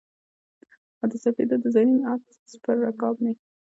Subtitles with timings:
[0.99, 2.23] او د سپېدو د زرین آس
[2.63, 3.33] پر رکاب مې